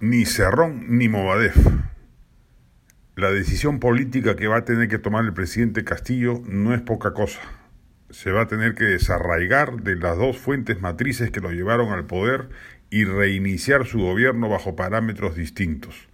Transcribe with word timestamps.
ni 0.00 0.24
Cerrón 0.24 0.98
ni 0.98 1.08
Movadef. 1.08 1.56
La 3.16 3.30
decisión 3.30 3.80
política 3.80 4.36
que 4.36 4.48
va 4.48 4.58
a 4.58 4.64
tener 4.64 4.88
que 4.88 4.98
tomar 4.98 5.24
el 5.24 5.32
presidente 5.32 5.84
Castillo 5.84 6.42
no 6.46 6.74
es 6.74 6.80
poca 6.80 7.12
cosa. 7.12 7.40
Se 8.10 8.30
va 8.30 8.42
a 8.42 8.48
tener 8.48 8.74
que 8.74 8.84
desarraigar 8.84 9.82
de 9.82 9.96
las 9.96 10.16
dos 10.16 10.38
fuentes 10.38 10.80
matrices 10.80 11.30
que 11.30 11.40
lo 11.40 11.50
llevaron 11.52 11.92
al 11.92 12.06
poder 12.06 12.48
y 12.90 13.04
reiniciar 13.04 13.86
su 13.86 13.98
gobierno 13.98 14.48
bajo 14.48 14.76
parámetros 14.76 15.36
distintos 15.36 16.08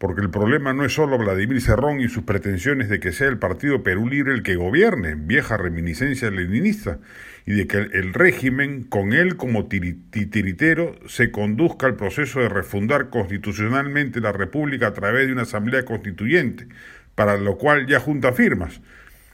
porque 0.00 0.22
el 0.22 0.30
problema 0.30 0.72
no 0.72 0.86
es 0.86 0.94
solo 0.94 1.18
Vladimir 1.18 1.60
Cerrón 1.60 2.00
y 2.00 2.08
sus 2.08 2.22
pretensiones 2.22 2.88
de 2.88 3.00
que 3.00 3.12
sea 3.12 3.28
el 3.28 3.36
Partido 3.36 3.82
Perú 3.82 4.08
Libre 4.08 4.32
el 4.32 4.42
que 4.42 4.56
gobierne, 4.56 5.14
vieja 5.14 5.58
reminiscencia 5.58 6.30
leninista, 6.30 7.00
y 7.44 7.52
de 7.52 7.66
que 7.66 7.76
el 7.76 8.14
régimen, 8.14 8.84
con 8.84 9.12
él 9.12 9.36
como 9.36 9.66
titiritero, 9.66 10.98
se 11.06 11.30
conduzca 11.30 11.86
al 11.86 11.96
proceso 11.96 12.40
de 12.40 12.48
refundar 12.48 13.10
constitucionalmente 13.10 14.22
la 14.22 14.32
República 14.32 14.86
a 14.86 14.94
través 14.94 15.26
de 15.26 15.34
una 15.34 15.42
asamblea 15.42 15.84
constituyente, 15.84 16.66
para 17.14 17.36
lo 17.36 17.58
cual 17.58 17.86
ya 17.86 18.00
junta 18.00 18.32
firmas. 18.32 18.80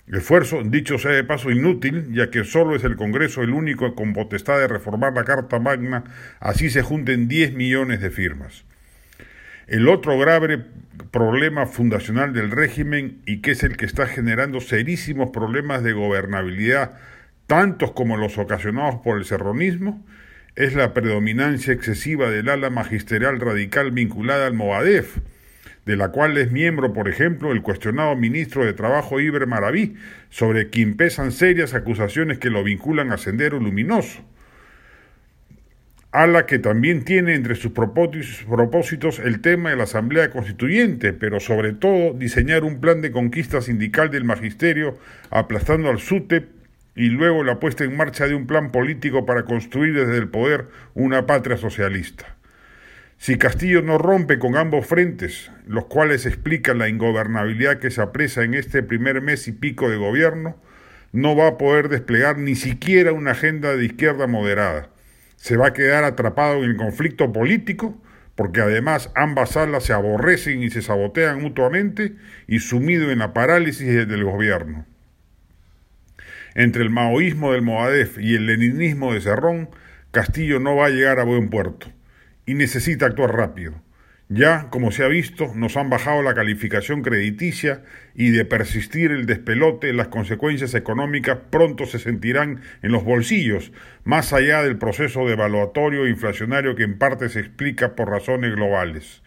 Esfuerzo, 0.08 0.64
dicho 0.64 0.98
sea 0.98 1.12
de 1.12 1.22
paso, 1.22 1.52
inútil, 1.52 2.12
ya 2.12 2.28
que 2.28 2.42
solo 2.42 2.74
es 2.74 2.82
el 2.82 2.96
Congreso 2.96 3.44
el 3.44 3.50
único 3.50 3.94
con 3.94 4.12
potestad 4.12 4.58
de 4.58 4.66
reformar 4.66 5.12
la 5.14 5.22
Carta 5.22 5.60
Magna, 5.60 6.02
así 6.40 6.70
se 6.70 6.82
junten 6.82 7.28
10 7.28 7.54
millones 7.54 8.00
de 8.00 8.10
firmas. 8.10 8.64
El 9.66 9.88
otro 9.88 10.16
grave 10.16 10.64
problema 11.10 11.66
fundacional 11.66 12.32
del 12.32 12.52
régimen 12.52 13.20
y 13.26 13.40
que 13.40 13.50
es 13.50 13.64
el 13.64 13.76
que 13.76 13.84
está 13.84 14.06
generando 14.06 14.60
serísimos 14.60 15.30
problemas 15.30 15.82
de 15.82 15.92
gobernabilidad, 15.92 16.98
tantos 17.48 17.90
como 17.90 18.16
los 18.16 18.38
ocasionados 18.38 19.00
por 19.02 19.18
el 19.18 19.24
serronismo, 19.24 20.06
es 20.54 20.74
la 20.76 20.94
predominancia 20.94 21.72
excesiva 21.72 22.30
del 22.30 22.48
ala 22.48 22.70
magisterial 22.70 23.40
radical 23.40 23.90
vinculada 23.90 24.46
al 24.46 24.54
Movadef, 24.54 25.18
de 25.84 25.96
la 25.96 26.10
cual 26.12 26.38
es 26.38 26.52
miembro, 26.52 26.92
por 26.92 27.08
ejemplo, 27.08 27.50
el 27.50 27.62
cuestionado 27.62 28.14
ministro 28.14 28.64
de 28.64 28.72
Trabajo 28.72 29.18
Iber 29.18 29.48
Maraví, 29.48 29.96
sobre 30.30 30.70
quien 30.70 30.96
pesan 30.96 31.32
serias 31.32 31.74
acusaciones 31.74 32.38
que 32.38 32.50
lo 32.50 32.62
vinculan 32.62 33.10
a 33.10 33.18
Sendero 33.18 33.58
Luminoso 33.58 34.24
a 36.16 36.26
la 36.26 36.46
que 36.46 36.58
también 36.58 37.04
tiene 37.04 37.34
entre 37.34 37.56
sus 37.56 37.72
propósitos 37.72 39.18
el 39.18 39.42
tema 39.42 39.68
de 39.68 39.76
la 39.76 39.82
Asamblea 39.82 40.30
Constituyente, 40.30 41.12
pero 41.12 41.40
sobre 41.40 41.74
todo 41.74 42.14
diseñar 42.14 42.64
un 42.64 42.80
plan 42.80 43.02
de 43.02 43.10
conquista 43.10 43.60
sindical 43.60 44.10
del 44.10 44.24
magisterio, 44.24 44.96
aplastando 45.28 45.90
al 45.90 45.98
SUTEP 45.98 46.48
y 46.94 47.10
luego 47.10 47.44
la 47.44 47.60
puesta 47.60 47.84
en 47.84 47.98
marcha 47.98 48.26
de 48.26 48.34
un 48.34 48.46
plan 48.46 48.72
político 48.72 49.26
para 49.26 49.44
construir 49.44 49.92
desde 49.92 50.16
el 50.16 50.28
poder 50.28 50.68
una 50.94 51.26
patria 51.26 51.58
socialista. 51.58 52.34
Si 53.18 53.36
Castillo 53.36 53.82
no 53.82 53.98
rompe 53.98 54.38
con 54.38 54.56
ambos 54.56 54.86
frentes, 54.86 55.50
los 55.66 55.84
cuales 55.84 56.24
explican 56.24 56.78
la 56.78 56.88
ingobernabilidad 56.88 57.78
que 57.78 57.90
se 57.90 58.00
apresa 58.00 58.42
en 58.42 58.54
este 58.54 58.82
primer 58.82 59.20
mes 59.20 59.48
y 59.48 59.52
pico 59.52 59.90
de 59.90 59.98
gobierno, 59.98 60.56
no 61.12 61.36
va 61.36 61.48
a 61.48 61.58
poder 61.58 61.90
desplegar 61.90 62.38
ni 62.38 62.54
siquiera 62.54 63.12
una 63.12 63.32
agenda 63.32 63.76
de 63.76 63.84
izquierda 63.84 64.26
moderada 64.26 64.95
se 65.36 65.56
va 65.56 65.68
a 65.68 65.72
quedar 65.72 66.04
atrapado 66.04 66.64
en 66.64 66.70
el 66.70 66.76
conflicto 66.76 67.32
político, 67.32 68.00
porque 68.34 68.60
además 68.60 69.10
ambas 69.14 69.50
salas 69.50 69.84
se 69.84 69.92
aborrecen 69.92 70.62
y 70.62 70.70
se 70.70 70.82
sabotean 70.82 71.40
mutuamente, 71.40 72.16
y 72.46 72.58
sumido 72.58 73.10
en 73.10 73.20
la 73.20 73.32
parálisis 73.32 73.86
del 73.86 74.24
gobierno. 74.24 74.86
Entre 76.54 76.82
el 76.82 76.90
maoísmo 76.90 77.52
del 77.52 77.62
Moadef 77.62 78.18
y 78.18 78.34
el 78.34 78.46
leninismo 78.46 79.12
de 79.12 79.20
Cerrón, 79.20 79.70
Castillo 80.10 80.58
no 80.60 80.76
va 80.76 80.86
a 80.86 80.90
llegar 80.90 81.20
a 81.20 81.24
buen 81.24 81.48
puerto, 81.48 81.88
y 82.44 82.54
necesita 82.54 83.06
actuar 83.06 83.34
rápido. 83.34 83.85
Ya, 84.28 84.70
como 84.70 84.90
se 84.90 85.04
ha 85.04 85.08
visto, 85.08 85.52
nos 85.54 85.76
han 85.76 85.88
bajado 85.88 86.20
la 86.20 86.34
calificación 86.34 87.02
crediticia 87.02 87.84
y 88.12 88.30
de 88.30 88.44
persistir 88.44 89.12
el 89.12 89.24
despelote, 89.24 89.92
las 89.92 90.08
consecuencias 90.08 90.74
económicas 90.74 91.38
pronto 91.50 91.86
se 91.86 92.00
sentirán 92.00 92.60
en 92.82 92.90
los 92.90 93.04
bolsillos, 93.04 93.70
más 94.02 94.32
allá 94.32 94.64
del 94.64 94.78
proceso 94.78 95.28
devaluatorio 95.28 96.06
e 96.06 96.10
inflacionario 96.10 96.74
que 96.74 96.82
en 96.82 96.98
parte 96.98 97.28
se 97.28 97.38
explica 97.38 97.94
por 97.94 98.10
razones 98.10 98.56
globales. 98.56 99.22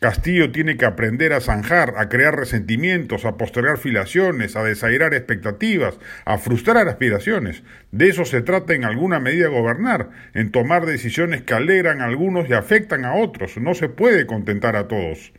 Castillo 0.00 0.50
tiene 0.50 0.78
que 0.78 0.86
aprender 0.86 1.34
a 1.34 1.42
zanjar, 1.42 1.92
a 1.98 2.08
crear 2.08 2.34
resentimientos, 2.34 3.26
a 3.26 3.36
postergar 3.36 3.76
filaciones, 3.76 4.56
a 4.56 4.64
desairar 4.64 5.12
expectativas, 5.12 5.98
a 6.24 6.38
frustrar 6.38 6.88
aspiraciones. 6.88 7.62
De 7.92 8.08
eso 8.08 8.24
se 8.24 8.40
trata 8.40 8.72
en 8.72 8.86
alguna 8.86 9.20
medida 9.20 9.48
gobernar, 9.48 10.08
en 10.32 10.52
tomar 10.52 10.86
decisiones 10.86 11.42
que 11.42 11.52
alegran 11.52 12.00
a 12.00 12.06
algunos 12.06 12.48
y 12.48 12.54
afectan 12.54 13.04
a 13.04 13.12
otros. 13.12 13.58
No 13.58 13.74
se 13.74 13.90
puede 13.90 14.24
contentar 14.24 14.74
a 14.74 14.88
todos. 14.88 15.34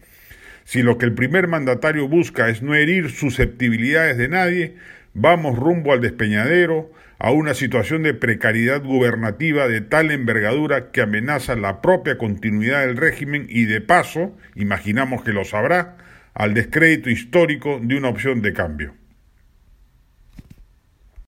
Si 0.63 0.83
lo 0.83 0.99
que 0.99 1.07
el 1.07 1.15
primer 1.15 1.47
mandatario 1.47 2.07
busca 2.07 2.47
es 2.49 2.61
no 2.61 2.75
herir 2.75 3.09
susceptibilidades 3.09 4.17
de 4.17 4.27
nadie, 4.27 4.75
vamos 5.13 5.57
rumbo 5.57 5.93
al 5.93 6.01
despeñadero, 6.01 6.91
a 7.19 7.31
una 7.31 7.53
situación 7.53 8.01
de 8.03 8.13
precariedad 8.13 8.83
gubernativa 8.83 9.67
de 9.67 9.81
tal 9.81 10.09
envergadura 10.09 10.91
que 10.91 11.01
amenaza 11.01 11.55
la 11.55 11.81
propia 11.81 12.17
continuidad 12.17 12.81
del 12.81 12.97
régimen 12.97 13.45
y 13.47 13.65
de 13.65 13.79
paso, 13.79 14.35
imaginamos 14.55 15.23
que 15.23 15.33
lo 15.33 15.45
sabrá, 15.45 15.97
al 16.33 16.53
descrédito 16.53 17.09
histórico 17.09 17.79
de 17.81 17.97
una 17.97 18.09
opción 18.09 18.41
de 18.41 18.53
cambio. 18.53 19.00